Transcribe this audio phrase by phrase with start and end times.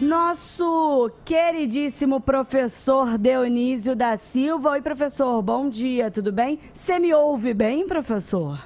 [0.00, 4.70] Nosso queridíssimo professor Dionísio da Silva.
[4.70, 6.58] Oi, professor, bom dia, tudo bem?
[6.74, 8.58] Você me ouve bem, professor?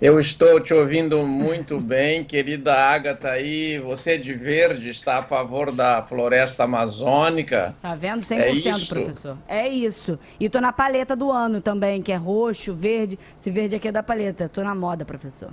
[0.00, 3.78] Eu estou te ouvindo muito bem, querida Agatha aí.
[3.80, 7.74] Você de verde está a favor da floresta amazônica.
[7.82, 8.24] Tá vendo?
[8.24, 8.94] 100%, é isso?
[8.94, 9.36] professor.
[9.46, 10.18] É isso.
[10.40, 13.18] E tô na paleta do ano também, que é roxo, verde.
[13.38, 14.48] Esse verde aqui é da paleta.
[14.48, 15.50] Tô na moda, professor.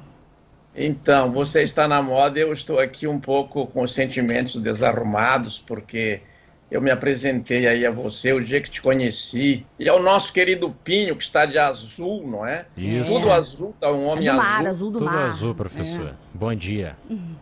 [0.78, 6.22] Então, você está na moda, eu estou aqui um pouco com sentimentos desarrumados, porque
[6.70, 9.66] eu me apresentei aí a você o dia que te conheci.
[9.80, 12.68] E é o nosso querido Pinho, que está de azul, não é?
[12.78, 13.12] Isso.
[13.12, 14.52] Tudo azul, tá um homem é do azul.
[14.52, 15.30] Mar, azul do Tudo mar.
[15.30, 16.10] azul, professor.
[16.10, 16.14] É.
[16.32, 16.96] Bom dia.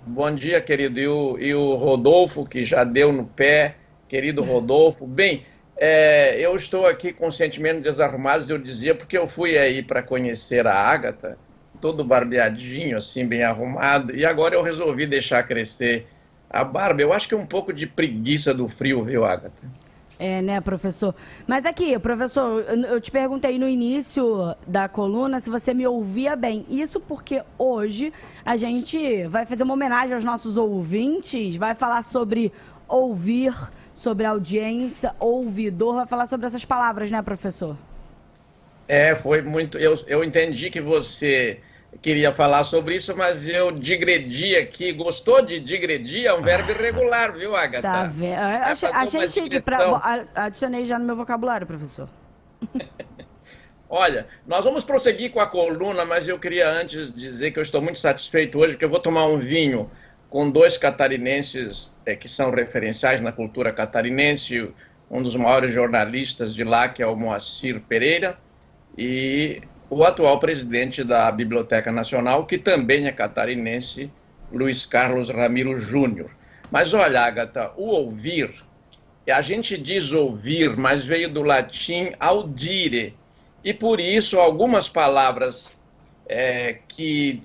[0.08, 0.98] Bom dia, querido.
[0.98, 3.76] E o, e o Rodolfo, que já deu no pé.
[4.08, 5.06] Querido Rodolfo.
[5.06, 5.44] Bem,
[5.76, 10.66] é, eu estou aqui com sentimentos desarrumados, eu dizia, porque eu fui aí para conhecer
[10.68, 11.38] a Ágata
[11.82, 16.08] todo barbeadinho, assim, bem arrumado, e agora eu resolvi deixar crescer
[16.50, 17.02] a barba.
[17.02, 19.68] Eu acho que é um pouco de preguiça do frio, viu, Agatha?
[20.18, 21.14] É, né, professor?
[21.46, 26.66] Mas aqui, professor, eu te perguntei no início da coluna se você me ouvia bem.
[26.70, 28.14] Isso porque hoje
[28.46, 32.54] a gente vai fazer uma homenagem aos nossos ouvintes, vai falar sobre
[32.88, 33.54] ouvir,
[33.94, 37.76] sobre audiência, ouvidor, vai falar sobre essas palavras, né, professor?
[38.88, 39.78] É, foi muito.
[39.78, 41.60] Eu, eu entendi que você
[42.02, 44.92] queria falar sobre isso, mas eu digredi aqui.
[44.92, 46.26] Gostou de digredir?
[46.26, 47.82] É um verbo irregular, viu, Agatha?
[47.82, 48.38] Tá vendo?
[48.38, 49.64] Achei, achei chique.
[49.64, 52.10] Pra, adicionei já no meu vocabulário, professor.
[53.90, 57.82] Olha, nós vamos prosseguir com a coluna, mas eu queria antes dizer que eu estou
[57.82, 59.90] muito satisfeito hoje, porque eu vou tomar um vinho
[60.30, 64.74] com dois catarinenses é, que são referenciais na cultura catarinense,
[65.10, 68.36] um dos maiores jornalistas de lá, que é o Moacir Pereira,
[68.98, 74.12] e o atual presidente da Biblioteca Nacional, que também é catarinense,
[74.52, 76.32] Luiz Carlos Ramiro Júnior.
[76.72, 78.54] Mas olha, Agatha, o ouvir,
[79.30, 83.16] a gente diz ouvir, mas veio do latim audire,
[83.64, 85.74] e por isso algumas palavras
[86.28, 87.42] é, que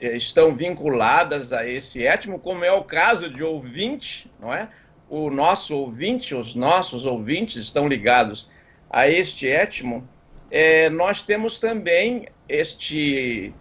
[0.00, 4.68] é, estão vinculadas a esse étimo, como é o caso de ouvinte, não é?
[5.08, 8.50] O nosso ouvinte, os nossos ouvintes estão ligados
[8.88, 10.08] a este étimo,
[10.50, 13.54] é, nós temos também este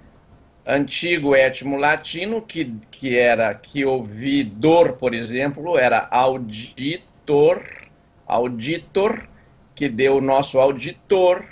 [0.66, 7.64] antigo étimo latino, que, que era que ouvidor, por exemplo, era auditor,
[8.28, 9.28] auditor,
[9.76, 11.46] que deu o nosso auditor,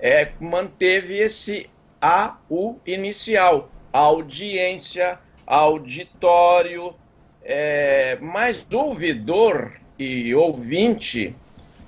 [0.00, 1.68] é, manteve esse
[2.00, 6.94] AU inicial, audiência, auditório,
[7.42, 11.34] é, mas ouvidor e ouvinte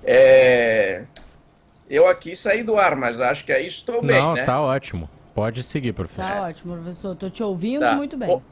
[0.03, 1.05] é,
[1.91, 4.45] eu aqui saí do ar, mas acho que aí estou bem, Não, né?
[4.45, 5.11] tá ótimo.
[5.35, 6.31] Pode seguir, professor.
[6.31, 7.17] Tá ótimo, professor.
[7.17, 7.95] Tô te ouvindo tá.
[7.95, 8.31] muito bem.
[8.31, 8.43] O...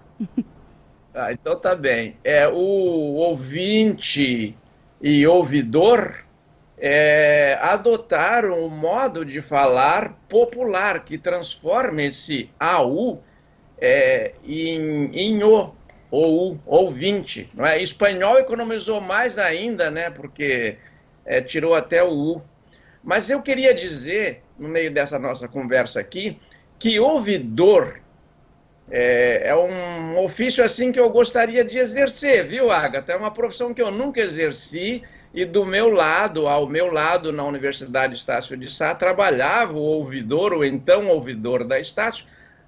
[1.15, 2.17] Ah, então tá bem.
[2.23, 4.57] É, o ouvinte
[5.01, 6.25] e ouvidor
[6.77, 13.21] é, adotaram o modo de falar popular que transforma esse AU
[13.81, 15.73] é, em, em O,
[16.11, 17.51] ou ouvinte.
[17.55, 17.83] Não é?
[17.83, 20.11] Espanhol economizou mais ainda, né?
[20.11, 20.77] Porque
[21.25, 22.43] é, tirou até o U.
[23.03, 26.39] Mas eu queria dizer, no meio dessa nossa conversa aqui,
[26.79, 28.01] que ouvidor
[28.91, 33.13] é, é, um ofício assim que eu gostaria de exercer, viu, Agatha?
[33.13, 35.03] É uma profissão que eu nunca exerci
[35.35, 40.55] e do meu lado, ao meu lado na Universidade Estácio de Sá, trabalhava o ouvidor,
[40.55, 42.25] o então ouvidor da Estácio.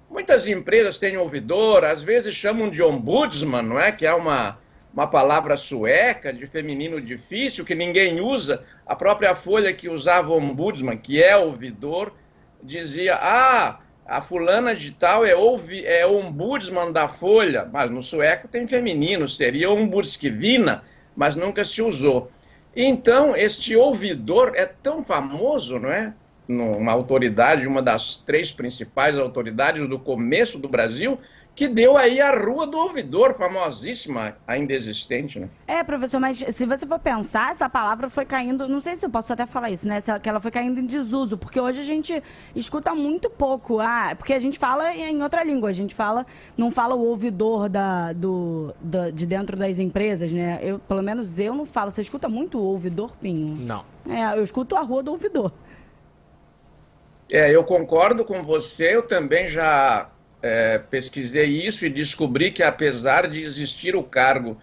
[0.09, 3.91] Muitas empresas têm ouvidor, às vezes chamam de ombudsman, não é?
[3.91, 4.59] Que é uma,
[4.93, 8.63] uma palavra sueca de feminino difícil que ninguém usa.
[8.85, 12.13] A própria Folha que usava ombudsman, que é ouvidor,
[12.61, 18.47] dizia: ah, a fulana de tal é, ouvi, é ombudsman da Folha, mas no sueco
[18.47, 20.83] tem feminino, seria ombudskivina,
[21.15, 22.29] mas nunca se usou.
[22.75, 26.13] Então, este ouvidor é tão famoso, não é?
[26.47, 31.17] Uma autoridade, uma das três principais autoridades do começo do Brasil,
[31.53, 35.49] que deu aí a Rua do Ouvidor, famosíssima, ainda existente, né?
[35.67, 39.09] É, professor, mas se você for pensar, essa palavra foi caindo, não sei se eu
[39.09, 39.99] posso até falar isso, né?
[40.21, 42.23] Que ela foi caindo em desuso, porque hoje a gente
[42.55, 46.25] escuta muito pouco, ah, porque a gente fala em outra língua, a gente fala,
[46.57, 50.59] não fala o ouvidor da, do, da, de dentro das empresas, né?
[50.63, 53.57] Eu, pelo menos eu não falo, você escuta muito o ouvidor, Pinho?
[53.67, 53.83] Não.
[54.09, 55.51] É, eu escuto a Rua do Ouvidor.
[57.31, 60.09] É, eu concordo com você, eu também já
[60.41, 64.57] é, pesquisei isso e descobri que, apesar de existir o cargo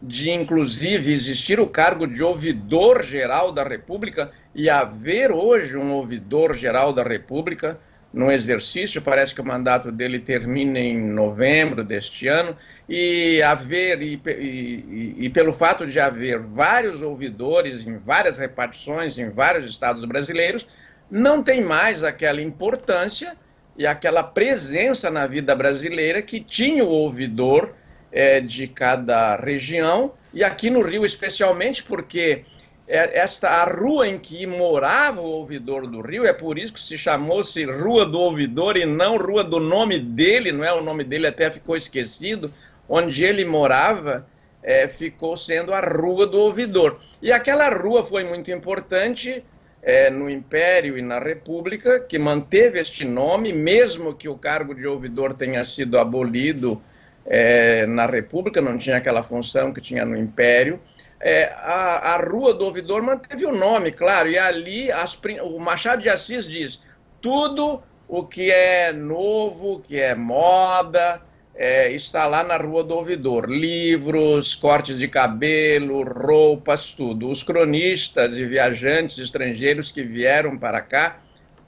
[0.00, 6.54] de, inclusive, existir o cargo de ouvidor geral da República e haver hoje um ouvidor
[6.54, 7.78] geral da República,
[8.14, 12.56] no exercício, parece que o mandato dele termina em novembro deste ano,
[12.88, 19.30] e haver, e, e, e, pelo fato de haver vários ouvidores em várias repartições, em
[19.30, 20.68] vários estados brasileiros,
[21.10, 23.36] não tem mais aquela importância
[23.76, 27.74] e aquela presença na vida brasileira que tinha o ouvidor
[28.12, 32.44] é, de cada região, e aqui no Rio especialmente, porque
[32.86, 36.80] é, esta a rua em que morava o ouvidor do Rio, é por isso que
[36.80, 40.72] se chamou-se Rua do Ouvidor e não Rua do nome dele, não é?
[40.72, 42.52] O nome dele até ficou esquecido.
[42.86, 44.26] Onde ele morava
[44.62, 46.98] é, ficou sendo a Rua do Ouvidor.
[47.22, 49.42] E aquela rua foi muito importante
[49.84, 54.88] é, no Império e na República, que manteve este nome, mesmo que o cargo de
[54.88, 56.82] ouvidor tenha sido abolido
[57.26, 60.80] é, na República, não tinha aquela função que tinha no Império.
[61.20, 66.02] É, a, a Rua do Ouvidor manteve o nome, claro, e ali as, o Machado
[66.02, 66.82] de Assis diz:
[67.20, 71.22] tudo o que é novo, que é moda,
[71.56, 73.48] é, está lá na Rua do Ouvidor.
[73.48, 77.30] Livros, cortes de cabelo, roupas, tudo.
[77.30, 81.18] Os cronistas e viajantes estrangeiros que vieram para cá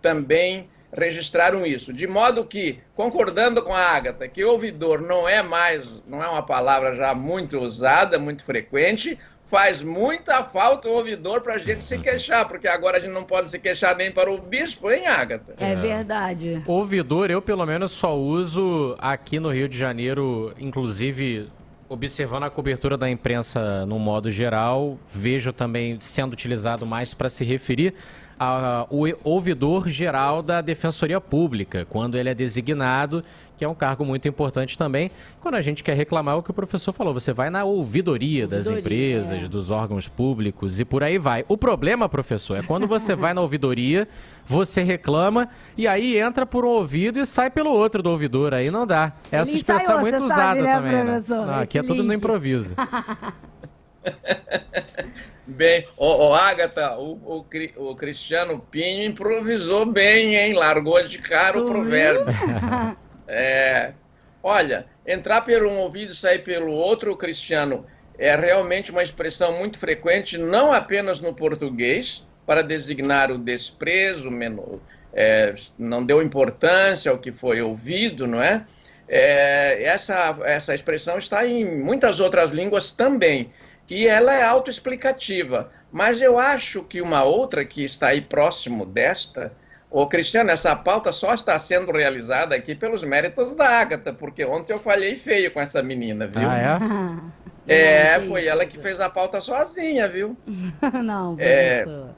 [0.03, 1.93] também registraram isso.
[1.93, 6.45] De modo que, concordando com a Ágata, que ouvidor não é mais, não é uma
[6.45, 11.99] palavra já muito usada, muito frequente, faz muita falta o ouvidor para a gente se
[11.99, 15.55] queixar, porque agora a gente não pode se queixar nem para o bispo, hein, Agatha?
[15.59, 16.63] É, é verdade.
[16.67, 21.49] Ouvidor, eu pelo menos só uso aqui no Rio de Janeiro, inclusive
[21.89, 27.45] observando a cobertura da imprensa no modo geral, vejo também sendo utilizado mais para se
[27.45, 27.95] referir
[28.39, 28.89] ao
[29.25, 33.25] ouvidor geral da Defensoria Pública, quando ele é designado
[33.57, 35.11] que é um cargo muito importante também.
[35.41, 38.45] Quando a gente quer reclamar é o que o professor falou, você vai na ouvidoria,
[38.45, 39.49] ouvidoria das empresas, é.
[39.49, 41.45] dos órgãos públicos e por aí vai.
[41.49, 44.07] O problema, professor, é quando você vai na ouvidoria,
[44.45, 48.53] você reclama e aí entra por um ouvido e sai pelo outro do ouvidor.
[48.53, 49.13] Aí não dá.
[49.31, 51.05] Essa Ele expressão é muito usada sabe, né, também.
[51.05, 51.23] Né?
[51.29, 52.75] Não, aqui é tudo no improviso.
[55.47, 60.55] Bem, o, o Agatha, o, o, o, Cristiano Pinho improvisou bem, hein?
[60.55, 62.27] Largou de cara o provérbio.
[63.29, 63.93] É,
[64.41, 67.85] olha, entrar por um ouvido e sair pelo outro, Cristiano,
[68.17, 74.31] é realmente uma expressão muito frequente, não apenas no português, para designar o desprezo,
[75.13, 78.65] é, não deu importância ao que foi ouvido, não é?
[79.09, 79.83] é?
[79.83, 83.49] essa, essa expressão está em muitas outras línguas também,
[83.95, 85.71] e ela é autoexplicativa.
[85.93, 89.53] Mas eu acho que uma outra que está aí próximo desta,
[89.91, 94.73] Ô, Cristiano, essa pauta só está sendo realizada aqui pelos méritos da Ágata, porque ontem
[94.73, 96.49] eu falhei feio com essa menina, viu?
[96.49, 96.81] Ah,
[97.67, 98.17] é?
[98.17, 100.37] é, foi ela que fez a pauta sozinha, viu?
[101.03, 102.11] Não, professor.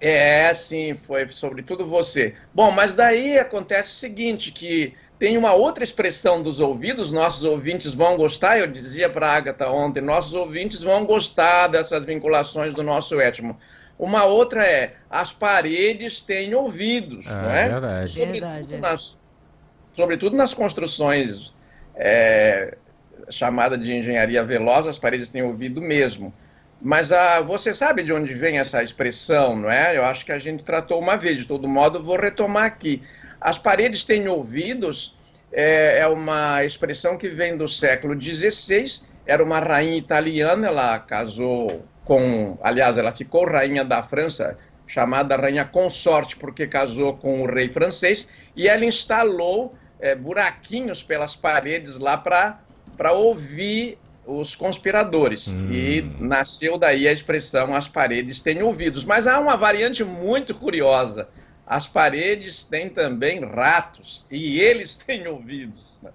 [0.00, 2.34] É, é, sim, foi sobretudo você.
[2.54, 7.92] Bom, mas daí acontece o seguinte, que tem uma outra expressão dos ouvidos, nossos ouvintes
[7.92, 12.82] vão gostar, eu dizia para a Agatha ontem, nossos ouvintes vão gostar dessas vinculações do
[12.82, 13.54] nosso étimo.
[13.98, 17.68] Uma outra é as paredes têm ouvidos, ah, não é?
[17.68, 18.12] Verdade.
[18.12, 18.76] Sobretudo, verdade.
[18.78, 19.20] Nas,
[19.92, 21.52] sobretudo nas construções
[21.94, 22.78] é,
[23.28, 26.32] chamada de engenharia veloz, as paredes têm ouvido mesmo.
[26.80, 29.94] Mas a, você sabe de onde vem essa expressão, não é?
[29.98, 33.02] Eu acho que a gente tratou uma vez, de todo modo, vou retomar aqui.
[33.40, 35.16] As paredes têm ouvidos
[35.52, 41.84] é, é uma expressão que vem do século XVI, era uma rainha italiana, ela casou
[42.04, 47.68] com, aliás, ela ficou rainha da França, chamada rainha consorte, porque casou com o rei
[47.68, 55.48] francês, e ela instalou é, buraquinhos pelas paredes lá para ouvir os conspiradores.
[55.48, 55.68] Hum.
[55.70, 59.04] E nasceu daí a expressão as paredes têm ouvidos.
[59.04, 61.28] Mas há uma variante muito curiosa.
[61.70, 66.00] As paredes têm também ratos e eles têm ouvidos.
[66.02, 66.10] Né?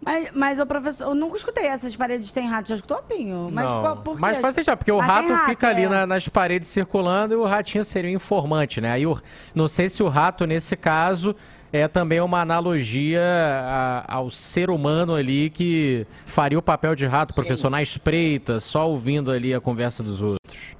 [0.00, 3.48] Mas, mas o professor, eu nunca escutei essas paredes têm rato, já escutou, Pinho?
[3.52, 4.20] Mas não, qual, por quê?
[4.22, 5.70] Mas faz sentido, porque o rato, rato, fica é.
[5.70, 8.92] ali na, nas paredes circulando e o ratinho seria o informante, né?
[8.92, 9.20] Aí o,
[9.54, 11.36] não sei se o rato, nesse caso,
[11.70, 17.34] é também uma analogia a, ao ser humano ali que faria o papel de rato,
[17.34, 17.42] Sim.
[17.42, 20.77] professor, na espreita, só ouvindo ali a conversa dos outros.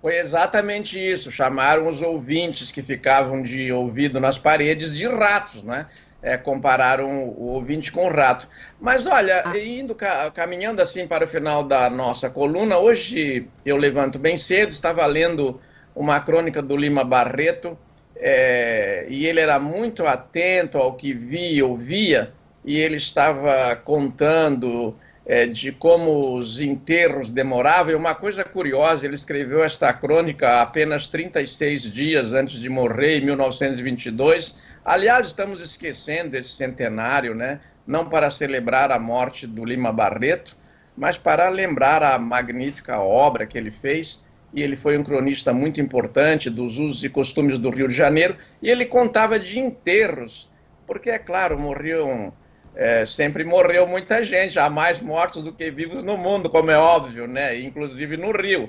[0.00, 1.30] Foi exatamente isso.
[1.30, 5.86] Chamaram os ouvintes que ficavam de ouvido nas paredes de ratos, né?
[6.22, 8.48] é, compararam o ouvinte com o rato.
[8.80, 9.58] Mas olha, ah.
[9.58, 9.96] indo
[10.34, 15.60] caminhando assim para o final da nossa coluna, hoje eu levanto bem cedo, estava lendo
[15.94, 17.76] uma crônica do Lima Barreto,
[18.16, 22.32] é, e ele era muito atento ao que via e ouvia,
[22.64, 24.94] e ele estava contando
[25.26, 27.92] é, de como os enterros demoravam.
[27.92, 33.26] E uma coisa curiosa, ele escreveu esta crônica apenas 36 dias antes de morrer, em
[33.26, 34.58] 1922.
[34.84, 37.60] Aliás, estamos esquecendo esse centenário, né?
[37.86, 40.56] não para celebrar a morte do Lima Barreto,
[40.96, 44.24] mas para lembrar a magnífica obra que ele fez.
[44.52, 48.36] E ele foi um cronista muito importante dos usos e costumes do Rio de Janeiro.
[48.60, 50.48] E ele contava de enterros,
[50.86, 52.32] porque, é claro, morriam
[52.74, 56.78] é, sempre morreu muita gente, há mais mortos do que vivos no mundo, como é
[56.78, 57.58] óbvio, né?
[57.58, 58.68] inclusive no Rio.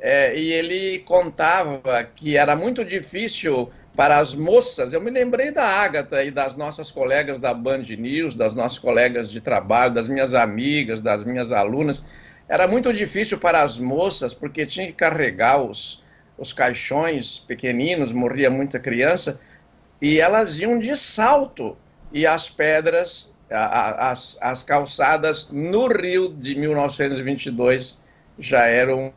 [0.00, 5.64] É, e ele contava que era muito difícil para as moças, eu me lembrei da
[5.64, 10.34] Ágata e das nossas colegas da Band News, das nossas colegas de trabalho, das minhas
[10.34, 12.04] amigas, das minhas alunas,
[12.48, 16.02] era muito difícil para as moças, porque tinha que carregar os,
[16.38, 19.40] os caixões pequeninos, morria muita criança,
[20.00, 21.76] e elas iam de salto,
[22.12, 28.00] e as pedras as, as calçadas no Rio de 1922
[28.38, 29.12] já eram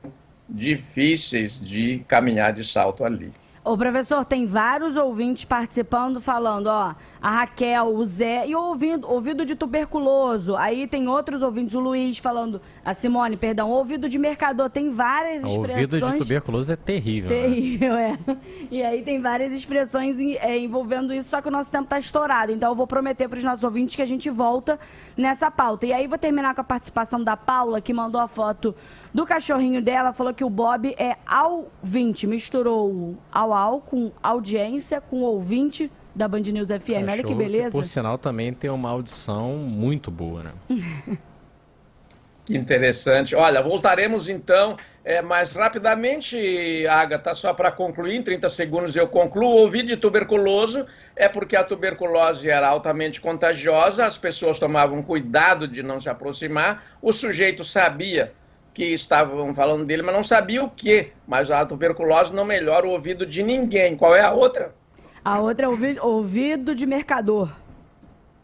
[0.50, 3.32] difíceis de caminhar de salto ali.
[3.66, 9.44] Ô, professor, tem vários ouvintes participando, falando, ó, a Raquel, o Zé, e ouvindo, ouvido
[9.44, 10.56] de tuberculoso.
[10.56, 14.70] Aí tem outros ouvintes, o Luiz falando, a Simone, perdão, ouvido de mercador.
[14.70, 15.92] Tem várias expressões.
[15.92, 17.32] Ouvido de tuberculoso é terrível.
[17.32, 17.42] Né?
[17.42, 18.20] Terrível, né?
[18.28, 18.36] é.
[18.70, 22.52] E aí tem várias expressões é, envolvendo isso, só que o nosso tempo está estourado.
[22.52, 24.80] Então eu vou prometer para os nossos ouvintes que a gente volta
[25.18, 25.88] nessa pauta.
[25.88, 28.76] E aí vou terminar com a participação da Paula, que mandou a foto
[29.16, 35.22] do cachorrinho dela, falou que o Bob é ouvinte, misturou ao ao com audiência, com
[35.22, 37.06] ouvinte da Band News FM.
[37.06, 37.66] Cachorro Olha que beleza.
[37.68, 40.52] Que, por sinal, também tem uma audição muito boa, né?
[42.44, 43.38] que interessante.
[43.38, 49.62] Olha, voltaremos então é, mais rapidamente, Agatha, só para concluir, em 30 segundos eu concluo.
[49.62, 55.82] Ouvi de tuberculoso é porque a tuberculose era altamente contagiosa, as pessoas tomavam cuidado de
[55.82, 58.34] não se aproximar, o sujeito sabia
[58.76, 61.14] que estavam falando dele, mas não sabia o que.
[61.26, 63.96] Mas a tuberculose não melhora o ouvido de ninguém.
[63.96, 64.76] Qual é a outra?
[65.24, 67.50] A outra é ouvido, ouvido de mercador.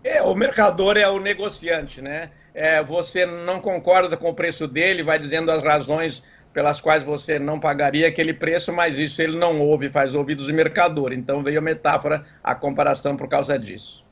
[0.03, 2.31] É, o mercador é o negociante, né?
[2.53, 6.23] É, você não concorda com o preço dele, vai dizendo as razões
[6.53, 10.53] pelas quais você não pagaria aquele preço, mas isso ele não ouve, faz ouvidos de
[10.53, 11.11] mercador.
[11.11, 14.03] Então veio a metáfora, a comparação por causa disso.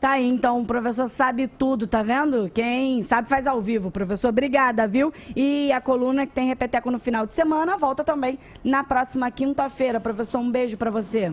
[0.00, 2.48] Tá aí, então o professor sabe tudo, tá vendo?
[2.54, 3.90] Quem sabe faz ao vivo.
[3.90, 5.12] Professor, obrigada, viu?
[5.34, 9.98] E a coluna que tem repeteco no final de semana volta também na próxima quinta-feira.
[9.98, 11.32] Professor, um beijo para você.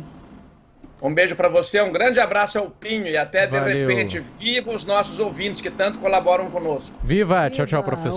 [1.01, 3.65] Um beijo para você, um grande abraço ao Pinho e até Valeu.
[3.65, 6.95] de repente, viva os nossos ouvintes que tanto colaboram conosco.
[7.03, 8.13] Viva, tchau, tchau, professor.